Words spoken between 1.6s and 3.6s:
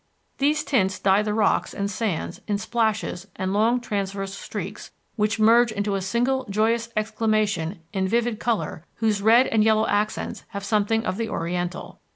and sands in splashes and